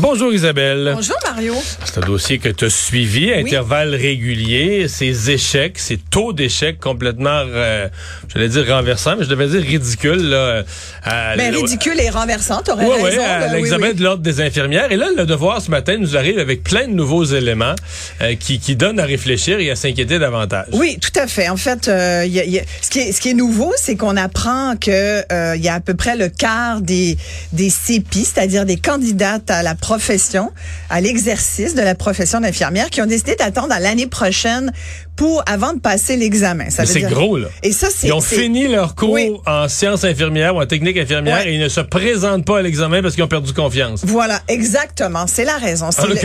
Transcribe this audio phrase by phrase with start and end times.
[0.00, 0.92] Bonjour Isabelle.
[0.94, 1.54] Bonjour, Mario.
[1.84, 3.42] C'est un dossier que tu as suivi à Oui.
[3.42, 4.88] intervalles réguliers.
[4.88, 7.86] Ces échecs, ces taux d'échecs complètement, euh,
[8.32, 10.30] j'allais dire renversants, mais je devais dire ridicules.
[10.30, 10.62] Là,
[11.04, 13.18] à- Ben, ridicule et renversant, t'aurais Ouais, raison.
[13.18, 13.94] ouais, à là, oui, l'examen oui.
[13.94, 14.90] de l'ordre des infirmières.
[14.90, 17.74] Et là, le devoir ce matin nous arrive avec plein de nouveaux éléments
[18.22, 20.64] euh, qui, qui donnent à réfléchir et à s'inquiéter davantage.
[20.72, 21.50] Oui, tout à fait.
[21.50, 23.34] En fait, euh, il y a- il y a- ce, qui est, ce qui est
[23.34, 27.18] nouveau, c'est qu'on apprend que euh, il y a à peu près le quart des
[27.52, 30.52] des CPI, c'est-à-dire des candidates à la profession,
[30.88, 34.70] à l'exercice de la profession d'infirmière, qui ont décidé d'attendre à l'année prochaine
[35.20, 36.70] pour avant de passer l'examen.
[36.70, 37.48] Ça veut c'est dire- gros, là.
[37.62, 39.30] Et ça, c'est Ils ont c'est- fini leur cours Oui.
[39.46, 41.50] en sciences infirmières ou en technique infirmière Ouais.
[41.50, 44.00] et ils ne se présentent pas à l'examen parce qu'ils ont perdu confiance.
[44.02, 45.26] Voilà, exactement.
[45.26, 45.90] C'est la raison.
[45.90, 46.16] C'est le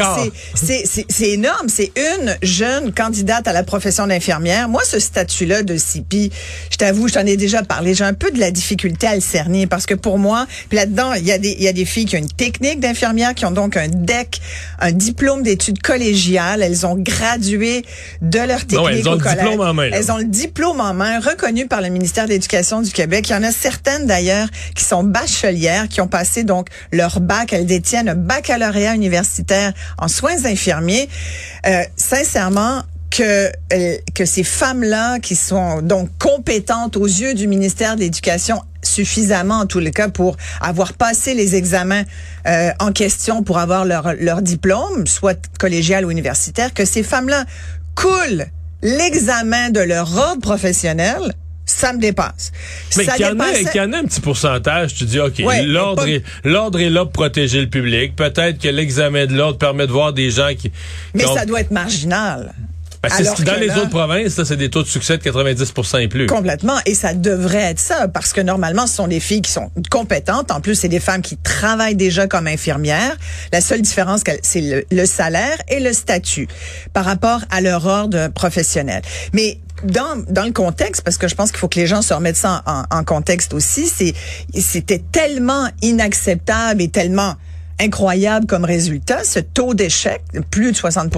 [1.09, 1.67] c'est- énorme.
[1.67, 4.69] C'est une jeune candidate à la profession d'infirmière.
[4.69, 6.31] Moi, ce statut-là de CIPI,
[6.71, 7.95] je t'avoue, je t'en ai déjà parlé.
[7.95, 11.11] J'ai un peu de la difficulté à le cerner parce que pour moi, puis là-dedans,
[11.15, 13.45] il y a des, il y a des filles qui ont une technique d'infirmière, qui
[13.45, 14.39] ont donc un DEC,
[14.79, 16.63] un diplôme d'études collégiales.
[16.63, 17.83] Elles ont gradué
[18.21, 19.97] de leur technique ouais, elles ont le diplôme en main, là.
[19.97, 23.29] Elles ont le diplôme en main, reconnu par le ministère de l'Éducation du Québec.
[23.29, 27.53] Il y en a certaines d'ailleurs qui sont bachelières, qui ont passé donc leur bac.
[27.53, 31.09] Elles détiennent un baccalauréat universitaire en soins infirmiers.
[31.65, 32.83] Euh, sincèrement,
[33.15, 38.61] que, euh, que ces femmes-là, qui sont donc compétentes aux yeux du ministère de l'Éducation,
[38.83, 42.03] suffisamment en tous les cas pour avoir passé les examens
[42.45, 47.45] euh, en question pour avoir leur, leur diplôme, soit collégial ou universitaire, que ces femmes-là
[47.95, 48.47] coulent
[48.85, 51.33] l'examen de leur ordre professionnel,
[51.65, 52.51] ça me dépasse.
[52.95, 55.19] Mais qu'il y, en a, dépassait- qu'il y en a un petit pourcentage, tu dis,
[55.19, 58.15] OK, Ouais, l'ordre est, l'ordre est là pour protéger le public.
[58.15, 60.71] Peut-être que l'examen de l'ordre permet de voir des gens qui...
[61.15, 62.53] mais qui ont- ça doit être marginal.
[63.09, 65.23] Ben, c'est ce Alors dans les là- autres provinces, c'est des taux de succès de
[65.23, 66.25] 90 et plus.
[66.27, 66.77] Complètement.
[66.85, 70.51] Et ça devrait être ça, parce que normalement, ce sont des filles qui sont compétentes.
[70.51, 73.15] En plus, c'est des femmes qui travaillent déjà comme infirmières.
[73.51, 76.47] La seule différence, c'est le, le salaire et le statut
[76.93, 79.01] par rapport à leur ordre professionnel.
[79.33, 82.13] Mais dans, dans le contexte, parce que je pense qu'il faut que les gens se
[82.13, 84.13] remettent ça en, en contexte aussi, c'est
[84.59, 87.35] c'était tellement inacceptable et tellement
[87.79, 90.21] incroyable comme résultat, ce taux d'échec,
[90.51, 91.13] plus de 60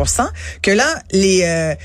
[0.62, 1.42] que là, les...
[1.44, 1.76] Euh,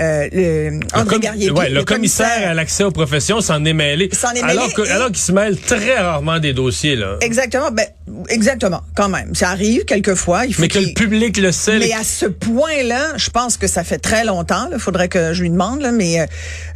[0.00, 3.64] euh, le, Le, André com- Garriépi, ouais, le le commissaire à l'accès aux professions s'en
[3.64, 4.08] est mêlé.
[4.12, 4.58] S'en est mêlé
[4.92, 7.16] alors et- qu'il se mêle très rarement des dossiers, là.
[7.20, 7.84] Exactement, ben
[8.28, 9.34] exactement, quand même.
[9.34, 10.46] Ça arrive quelquefois.
[10.46, 11.80] Il faut Mais que le public le sait.
[11.80, 14.68] mais à ce point-là, je pense que ça fait très longtemps.
[14.72, 16.26] Il faudrait que je lui demande, là, mais euh,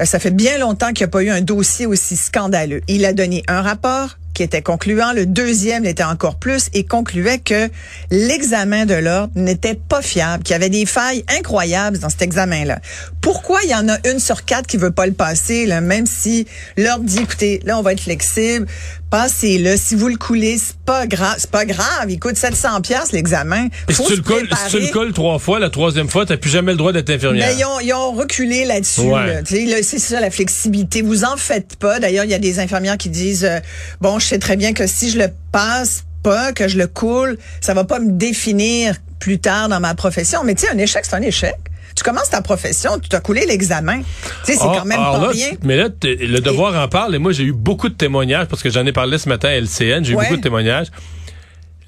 [0.05, 2.81] ça fait bien longtemps qu'il n'y a pas eu un dossier aussi scandaleux.
[2.89, 5.13] Il a donné un rapport qui était concluant.
[5.13, 7.69] Le deuxième l'était encore plus et concluait que
[8.11, 12.81] l'examen de l'ordre n'était pas fiable, qu'il y avait des failles incroyables dans cet examen-là.
[13.21, 16.07] Pourquoi il y en a une sur quatre qui veut pas le passer, là, même
[16.07, 18.67] si l'ordre dit, écoutez, là, on va être flexible,
[19.13, 19.77] passez-le.
[19.77, 21.35] Si vous le coulez, c'est pas grave.
[21.37, 22.07] C'est pas grave.
[22.09, 23.69] Il coûte 700 pièces l'examen.
[23.91, 26.51] Si tu, le colles, si tu le colles trois fois, la troisième fois, t'as plus
[26.51, 27.47] jamais le droit d'être infirmière.
[27.47, 29.03] Ben, ils, ont, ils ont reculé là-dessus.
[29.03, 29.43] Ouais.
[29.43, 31.03] là, C'est ça la flexibilité.
[31.03, 32.01] Vous en faites pas.
[32.01, 33.61] D'ailleurs, il y a des infirmières qui disent euh,
[34.01, 37.39] bon, je sais très bien que si je le passe pas, que je le coule,
[37.61, 40.43] ça va pas me définir plus tard dans ma profession.
[40.45, 41.55] Mais tu sais, un échec, c'est un échec.
[41.95, 44.01] Tu commences ta profession, tu t'as coulé l'examen.
[44.01, 45.51] Tu sais, c'est Ah, quand même pas là, rien.
[45.63, 48.71] Mais là, le devoir en parle, et moi, j'ai eu beaucoup de témoignages, parce que
[48.71, 50.87] j'en ai parlé ce matin à LCN, j'ai eu beaucoup de témoignages.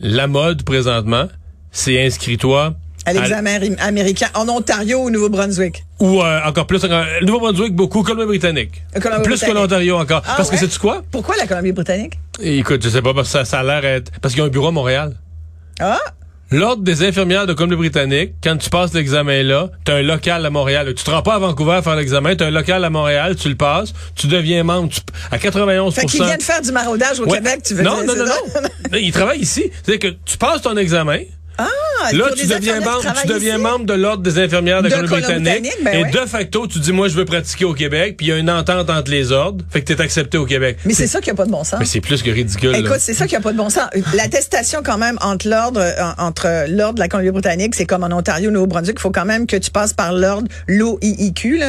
[0.01, 1.29] La mode, présentement,
[1.73, 2.75] c'est inscris-toi.
[3.07, 5.85] À l'examen ri- américain en Ontario ou au Nouveau-Brunswick.
[6.01, 8.83] Ou euh, encore plus, encore- le Nouveau-Brunswick, beaucoup, Colombie-Britannique.
[8.97, 9.25] Euh, Colombie-Britannique.
[9.43, 10.23] Plus que l'Ontario encore.
[10.27, 11.03] Ah parce que c'est tu quoi?
[11.11, 12.15] Pourquoi la Colombie-Britannique?
[12.41, 14.11] Écoute, je sais pas, parce que ça, ça a l'air être...
[14.23, 15.15] Parce qu'ils ont un bureau à Montréal.
[15.81, 15.99] Ah!
[16.51, 20.93] L'Ordre des infirmières de Colombie-Britannique, quand tu passes l'examen là, t'as un local à Montréal.
[20.95, 23.49] Tu te rends pas à Vancouver à faire l'examen, t'as un local à Montréal, tu
[23.49, 25.01] le passes, tu deviens membre tu-
[25.33, 27.39] à 91% Fait qu'il vient de faire du maraudage au Ouais.
[27.39, 28.07] Québec, tu veux non, dire?
[28.07, 28.61] non, non, non,
[28.93, 28.99] non.
[28.99, 29.65] Il travaille ici.
[29.83, 31.21] C'est-à-dire que tu passes ton examen.
[32.07, 35.73] Ah, Là, tu deviens membre, tu deviens membre de l'Ordre des infirmières de, De Colombie-Britannique.
[35.85, 36.11] Ben et ouais.
[36.11, 38.51] de facto, tu dis, moi, je veux pratiquer au Québec, puis il y a une
[38.51, 39.65] entente entre les ordres.
[39.71, 40.79] Fait que t'es accepté au Québec.
[40.85, 41.79] Mais c'est ça qui a pas de bon sens.
[41.79, 42.75] Mais c'est plus que ridicule.
[42.77, 43.89] Écoute, c'est ça qui a pas de bon sens.
[44.15, 45.83] L'attestation quand même entre l'ordre
[46.19, 49.25] en- entre l'ordre de la Colombie-Britannique, c'est comme en Ontario, au Nouveau-Brunswick, il faut quand
[49.25, 51.61] même que tu passes par l'ordre l'OIIQ,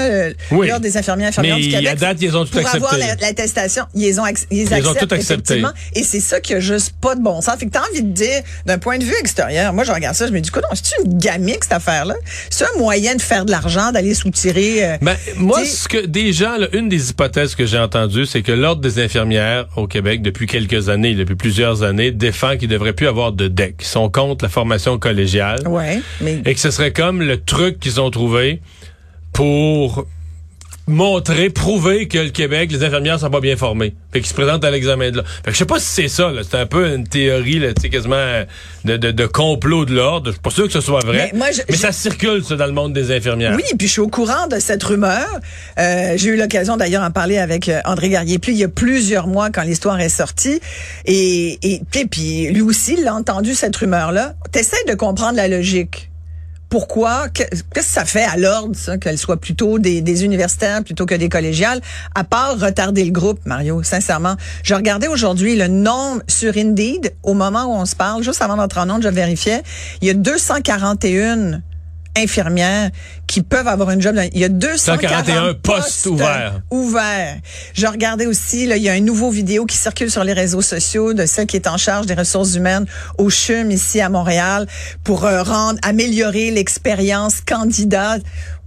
[0.51, 0.67] Oui.
[0.67, 1.87] l'ordre des infirmières et infirmières Mais du Québec.
[1.87, 2.77] à date, ils ont tout pour accepté.
[2.77, 5.63] avoir la- l'attestation, ils ont ils Ils ont tout accepté.
[5.95, 7.55] Et c'est ça qui a juste pas de bon sens.
[7.57, 10.24] Fait que t'as envie de dire, d'un point de vue extérieur, moi je regarde ça,
[10.27, 12.15] je me dis, écoute, c'est une gamique, cette affaire-là?
[12.49, 14.85] C'est un moyen de faire de l'argent, d'aller soutirer.
[14.85, 18.51] Euh, ben, moi, ce que des gens, une des hypothèses que j'ai entendues, c'est que
[18.51, 23.07] l'Ordre des infirmières au Québec, depuis quelques années, depuis plusieurs années, défend qu'il devrait plus
[23.07, 23.75] avoir de DEC.
[23.81, 25.67] Ils sont contre la formation collégiale.
[25.67, 26.41] Ouais, mais...
[26.45, 28.61] Et que ce serait comme le truc qu'ils ont trouvé
[29.33, 30.05] pour
[30.87, 33.95] montrer, prouver que le Québec, les infirmières sont pas bien formées.
[34.13, 35.29] Fait qu'ils se présentent à l'examen de l'ordre.
[35.43, 38.43] Fait que je sais pas si c'est ça, C'est un peu une théorie, là, quasiment
[38.85, 40.27] de, de, de, complot de l'ordre.
[40.27, 41.31] Je suis pas sûr que ce soit vrai.
[41.33, 43.55] Mais, moi, mais ça circule, ça, dans le monde des infirmières.
[43.55, 45.27] Oui, puis je suis au courant de cette rumeur.
[45.79, 48.69] Euh, j'ai eu l'occasion d'ailleurs d'en parler avec euh, André Garrier puis il y a
[48.69, 50.59] plusieurs mois quand l'histoire est sortie.
[51.05, 54.35] Et, et puis lui aussi, il a entendu cette rumeur-là.
[54.51, 56.09] T'essaies de comprendre la logique
[56.75, 61.15] pourquoi, qu'est-ce que ça fait à l'ordre, ça, qu'elle soit plutôt des, universitaires plutôt que
[61.15, 61.79] des collégiales,
[62.15, 64.35] à part retarder le groupe, Mario, sincèrement.
[64.61, 68.57] Je regardais aujourd'hui le nombre sur Indeed, au moment où on se parle, juste avant
[68.57, 69.63] d'entrer en onde, je vérifiais,
[70.01, 71.61] il y a 241
[72.15, 72.91] infirmières
[73.27, 74.17] qui peuvent avoir une job.
[74.33, 76.61] Il y a 241 postes, ouverts.
[76.71, 77.37] ouverts.
[77.73, 80.61] Je regardais aussi, là, il y a une nouveau vidéo qui circule sur les réseaux
[80.61, 82.85] sociaux de celle qui est en charge des ressources humaines
[83.17, 84.67] au CHUM ici à Montréal
[85.03, 88.21] pour euh, rendre, améliorer l'expérience candidate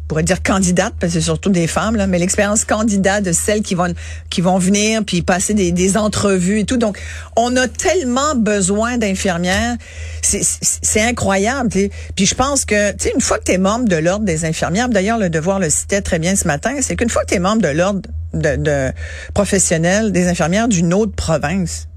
[0.09, 3.63] pourrait dire candidate parce que c'est surtout des femmes là, mais l'expérience candidate de celles
[3.63, 3.95] qui vont
[4.31, 6.79] qui vont venir puis passer des, des entrevues et tout.
[6.79, 6.99] Donc
[7.37, 9.77] on a tellement besoin d'infirmières,
[10.23, 11.69] c'est incroyable.
[11.69, 14.45] Puis je pense que tu sais une fois que tu es membre de l'ordre des
[14.45, 17.35] infirmières, d'ailleurs le devoir le citait très bien ce matin, c'est qu'une fois que tu
[17.35, 18.01] es membre de l'ordre
[18.33, 18.93] de, de
[19.35, 21.88] professionnel des infirmières d'une autre province,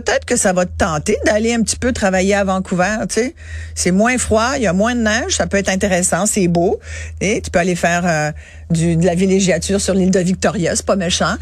[0.00, 3.34] peut-être que ça va te tenter d'aller un petit peu travailler à Vancouver, tu sais.
[3.74, 6.80] C'est moins froid, il y a moins de neige, ça peut être intéressant, c'est beau.
[7.20, 8.32] Et tu peux aller faire euh,
[8.70, 11.36] du, de la villégiature sur l'île de Victoria, c'est pas méchant.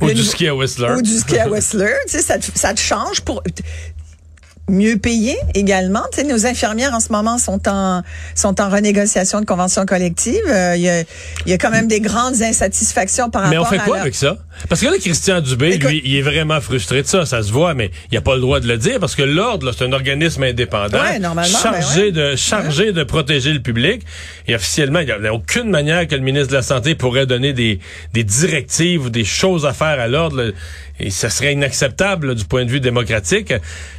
[0.00, 0.94] Ou du ski à Whistler.
[0.96, 3.42] Ou du ski à Whistler, tu sais, ça, ça te change pour
[4.68, 6.02] mieux payés également.
[6.12, 8.02] Tu sais, nos infirmières en ce moment sont en
[8.34, 10.42] sont en renégociation de convention collective.
[10.48, 11.04] Euh, il y, a,
[11.46, 14.14] y, a, quand même des grandes insatisfactions par rapport à Mais on fait quoi avec
[14.14, 14.36] ça?
[14.68, 17.26] Parce que là, Christian Dubé, lui, il est vraiment frustré de ça.
[17.26, 19.72] Ça se voit, mais il a pas le droit de le dire parce que l'ordre,
[19.76, 20.98] c'est un organisme indépendant,
[21.44, 24.02] chargé ben de chargé de protéger le public.
[24.48, 27.52] Et officiellement, il n'y a aucune manière que le ministre de la santé pourrait donner
[27.52, 27.78] des
[28.14, 30.52] des directives ou des choses à faire à l'ordre.
[30.98, 33.52] Et ça serait inacceptable du point de vue démocratique.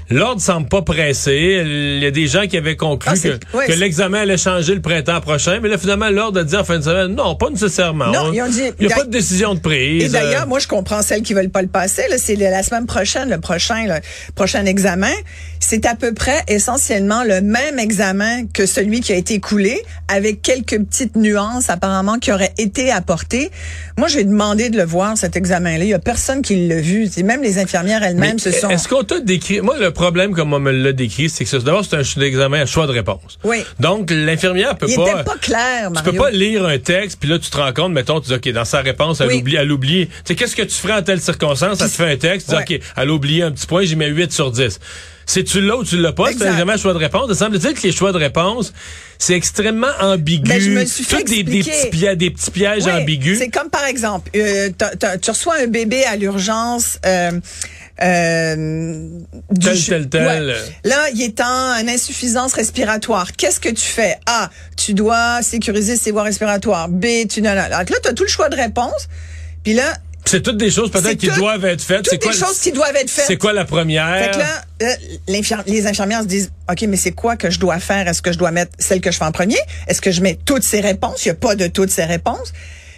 [0.10, 1.62] L'ordre semble pas pressé.
[1.66, 5.20] Il y a des gens qui avaient conclu ah, que, l'examen allait changer le printemps
[5.20, 8.08] prochain, mais là finalement l'ordre a dit en fin de semaine non, pas nécessairement.
[8.08, 10.04] Non, ils ont dit, il n'y a, pas de décision de prise.
[10.04, 12.04] Et d'ailleurs, moi je comprends celles qui veulent pas le passer.
[12.18, 14.00] C'est la semaine prochaine, le prochain, le
[14.36, 15.12] prochain examen.
[15.60, 20.42] C'est à peu près essentiellement le même examen que celui qui a été coulé, avec
[20.42, 23.52] quelques petites nuances apparemment qui auraient été apportées.
[23.98, 25.84] Moi, j'ai demandé de le voir cet examen-là.
[25.84, 27.10] Il y a personne qui l'a vu.
[27.24, 28.70] Même les infirmières elles-mêmes se sont.
[28.70, 29.62] Est-ce qu'on t'a décrit?
[29.62, 32.66] Moi, le problème, comme on me l'a décrit, c'est que d'abord, c'est un examen à
[32.66, 33.40] choix de réponse.
[33.44, 33.64] Oui.
[33.80, 35.12] Donc, l'infirmière peut Il pas.
[35.12, 36.12] Était pas clair, Mario.
[36.12, 38.36] Tu peux pas lire un texte, puis là, tu te rends compte, mettons, tu dis,
[38.36, 40.08] OK, dans sa réponse, elle oublie, elle oublie.
[40.08, 41.82] Tu sais, qu'est-ce que tu ferais en telle circonstance?
[41.82, 44.08] Elle te fait un texte, tu dis, OK, elle oublie un petit point, j'y mets
[44.08, 44.80] 8 sur 10
[45.28, 47.28] c'est tu l'as ou tu l'as pas, c'est un choix de réponse.
[47.30, 48.74] Il semble-t-il que les choix de réponse,
[49.20, 50.50] c'est extrêmement ambigu.
[50.50, 53.38] Ben, je me suis fait des, des, petits pièges, des petits pièges ambigus.
[53.38, 54.70] C'est comme par exemple, euh,
[55.22, 56.98] tu reçois un bébé à l'urgence.
[57.06, 57.32] Euh,
[58.02, 59.08] euh,
[59.60, 60.56] tel, tel, tel.
[60.84, 63.32] Là, il est en insuffisance respiratoire.
[63.34, 64.18] Qu'est-ce que tu fais?
[64.26, 66.90] A, tu dois sécuriser ses voies respiratoires.
[66.90, 67.42] B, tu...
[67.42, 69.08] Là, tu as tout le choix de réponse.
[69.64, 69.94] Puis là,
[70.28, 72.04] c'est toutes des choses peut-être qui doivent être faites.
[72.04, 73.28] Toutes des choses qui doivent être faites.
[73.28, 74.26] C'est quoi la première?
[74.26, 77.80] Fait que là, euh, les infirmières se disent, OK, mais c'est quoi que je dois
[77.80, 78.08] faire?
[78.08, 79.58] Est-ce que je dois mettre celle que je fais en premier?
[79.88, 81.24] Est-ce que je mets toutes ces réponses?
[81.26, 82.52] Il n'y a pas de toutes ces réponses.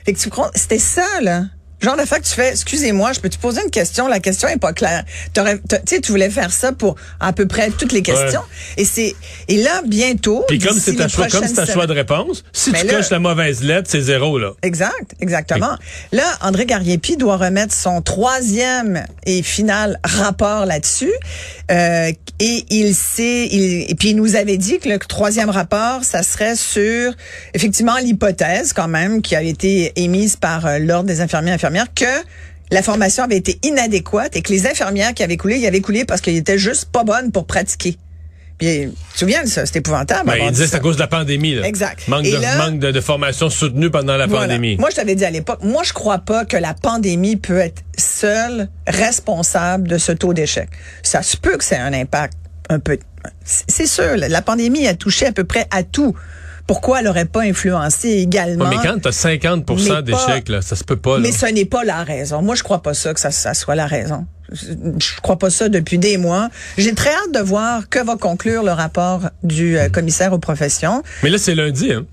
[0.05, 1.43] Fait que tu crois, c'était ça, là.
[1.81, 4.47] Genre de fait que tu fais, excusez-moi, je peux te poser une question, la question
[4.49, 5.03] est pas claire.
[5.33, 5.41] Tu
[5.85, 8.41] sais, tu voulais faire ça pour à peu près toutes les questions.
[8.77, 9.15] Et c'est
[9.47, 10.43] et là bientôt.
[10.47, 13.19] Puis comme c'est un choix, comme c'est un choix de réponse, si tu coches la
[13.19, 14.51] mauvaise lettre, c'est zéro là.
[14.61, 15.77] Exact, exactement.
[16.11, 21.13] Là, André Gariepi doit remettre son troisième et final rapport là-dessus.
[21.71, 26.03] Euh, et il sait, il, et puis il nous avait dit que le troisième rapport,
[26.03, 27.13] ça serait sur
[27.53, 32.23] effectivement l'hypothèse quand même qui a été émise par euh, l'ordre des infirmiers infirmières que
[32.71, 36.05] la formation avait été inadéquate et que les infirmières qui avaient coulé, ils avaient coulé
[36.05, 37.97] parce qu'ils étaient juste pas bonnes pour pratiquer.
[38.59, 39.65] Puis, tu te souviens de ça?
[39.65, 40.29] C'était épouvantable.
[40.29, 41.55] Ben, il disait c'est à cause de la pandémie.
[41.55, 41.65] Là.
[41.65, 42.05] Exact.
[42.09, 44.75] Manque, de, manque de, formation soutenue pendant la pandémie.
[44.75, 47.81] Moi, je t'avais dit à l'époque, moi, je crois pas que la pandémie peut être
[47.97, 50.67] seule responsable de ce taux d'échec.
[51.03, 52.33] Ça se peut que c'est un impact
[52.69, 52.97] un peu...
[53.43, 56.13] C'est sûr, la pandémie a touché à peu près à tout
[56.69, 58.69] pourquoi elle n'aurait pas influencé également.
[58.69, 61.17] mais quand tu as 50% d'échecs, ça se peut pas.
[61.17, 62.43] Mais ce n'est pas la raison.
[62.43, 64.27] Moi, je crois pas ça que ça, ça soit la raison.
[64.51, 66.49] Je crois pas ça depuis des mois.
[66.77, 71.01] J'ai très hâte de voir que va conclure le rapport du euh, commissaire aux professions.
[71.23, 72.05] Mais là, c'est lundi, hein?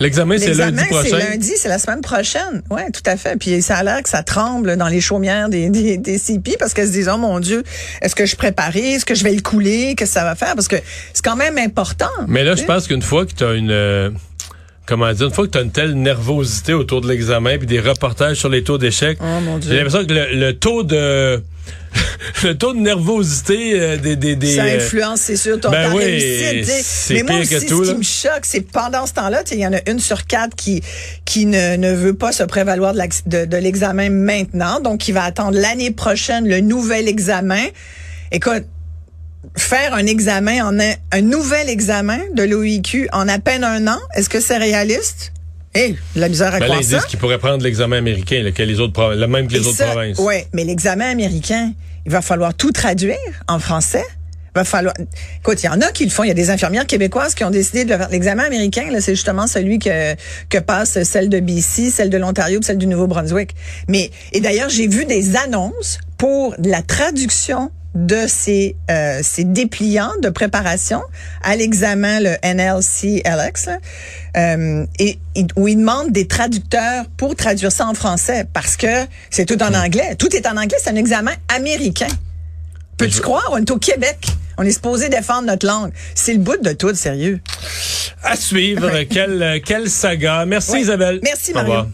[0.00, 1.08] L'examen, c'est lundi prochain.
[1.10, 2.62] c'est lundi, c'est la semaine prochaine.
[2.70, 3.36] Oui, tout à fait.
[3.38, 6.72] Puis ça a l'air que ça tremble dans les chaumières des, des, des CP parce
[6.72, 7.62] qu'elles se disent, oh mon Dieu,
[8.00, 8.74] est-ce que je prépare?
[8.74, 9.94] Est-ce que je vais le couler?
[9.96, 10.54] Qu'est-ce que ça va faire?
[10.54, 10.76] Parce que
[11.12, 12.08] c'est quand même important.
[12.28, 13.70] Mais là, je pense qu'une fois que tu as une...
[13.70, 14.10] Euh,
[14.86, 17.80] comment dire, une fois que tu as une telle nervosité autour de l'examen puis des
[17.80, 21.42] reportages sur les taux d'échec, oh, j'ai l'impression que le taux de
[22.44, 25.92] le taux de nervosité euh, des, des, des ça euh, influence c'est sûr ton ben
[25.92, 26.68] réussite
[27.10, 29.90] mais moi aussi ce qui me choque c'est pendant ce temps-là il y en a
[29.90, 30.82] une sur quatre qui
[31.24, 35.58] qui ne, ne veut pas se prévaloir de, de, l'examen maintenant donc qui va attendre
[35.58, 37.66] l'année prochaine le nouvel examen.
[38.32, 38.64] Écoute
[39.56, 43.98] faire un examen en un, un nouvel examen de l'OIQ en à peine un an
[44.14, 45.32] est-ce que c'est réaliste?
[45.74, 47.00] Eh, la misère à ben, croire ça.
[47.00, 50.18] qu'ils pourraient prendre l'examen américain, le les autres le même que les autres provinces.
[50.18, 51.72] Oui, mais l'examen américain,
[52.04, 54.04] il va falloir tout traduire en français.
[54.52, 54.94] Il va falloir.
[55.38, 56.24] Écoute, il y en a qui le font.
[56.24, 58.08] Il y a des infirmières québécoises qui ont décidé de le faire.
[58.08, 60.16] L'examen américain, là, c'est justement celui que
[60.48, 63.54] que passe celle de BC, celle de l'Ontario, celle du Nouveau-Brunswick.
[63.86, 70.12] Mais et d'ailleurs, j'ai vu des annonces pour la traduction de ces, euh, ces dépliants
[70.22, 71.02] de préparation
[71.42, 73.68] à l'examen, le NLC-LX,
[74.36, 75.18] euh, et,
[75.56, 79.74] où ils demandent des traducteurs pour traduire ça en français, parce que c'est tout en
[79.74, 80.14] anglais.
[80.16, 82.08] Tout est en anglais, c'est un examen américain.
[82.96, 83.48] Peux-tu croire?
[83.52, 84.18] On est au Québec.
[84.58, 85.90] On est supposé défendre notre langue.
[86.14, 87.40] C'est le bout de tout, sérieux.
[88.22, 89.04] À suivre.
[89.04, 90.44] quelle, quelle saga.
[90.44, 91.20] Merci Isabelle.
[91.22, 91.88] Merci Marie.